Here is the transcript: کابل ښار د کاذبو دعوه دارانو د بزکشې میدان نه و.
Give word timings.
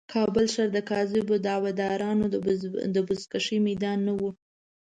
کابل 0.13 0.45
ښار 0.53 0.69
د 0.73 0.79
کاذبو 0.89 1.35
دعوه 1.47 1.71
دارانو 1.81 2.25
د 2.95 2.97
بزکشې 3.07 3.57
میدان 3.67 3.99
نه 4.07 4.13
و. 4.19 4.21